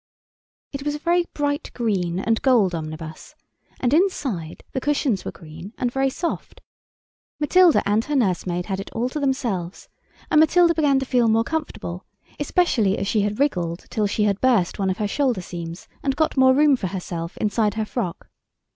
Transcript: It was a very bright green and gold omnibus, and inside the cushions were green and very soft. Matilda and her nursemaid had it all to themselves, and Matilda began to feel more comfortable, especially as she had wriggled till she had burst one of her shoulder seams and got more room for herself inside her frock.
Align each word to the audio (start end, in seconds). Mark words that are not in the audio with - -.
It 0.73 0.81
was 0.81 0.95
a 0.95 0.97
very 0.97 1.25
bright 1.35 1.69
green 1.75 2.17
and 2.19 2.41
gold 2.41 2.73
omnibus, 2.73 3.35
and 3.79 3.93
inside 3.93 4.63
the 4.71 4.81
cushions 4.81 5.23
were 5.23 5.31
green 5.31 5.73
and 5.77 5.91
very 5.91 6.09
soft. 6.09 6.59
Matilda 7.39 7.83
and 7.87 8.03
her 8.05 8.15
nursemaid 8.15 8.65
had 8.65 8.79
it 8.79 8.89
all 8.93 9.09
to 9.09 9.19
themselves, 9.19 9.89
and 10.31 10.39
Matilda 10.39 10.73
began 10.73 10.97
to 10.97 11.05
feel 11.05 11.27
more 11.27 11.43
comfortable, 11.43 12.03
especially 12.39 12.97
as 12.97 13.07
she 13.07 13.21
had 13.21 13.39
wriggled 13.39 13.85
till 13.91 14.07
she 14.07 14.23
had 14.23 14.41
burst 14.41 14.79
one 14.79 14.89
of 14.89 14.97
her 14.97 15.07
shoulder 15.07 15.39
seams 15.41 15.87
and 16.01 16.15
got 16.15 16.35
more 16.35 16.55
room 16.55 16.75
for 16.75 16.87
herself 16.87 17.37
inside 17.37 17.75
her 17.75 17.85
frock. 17.85 18.27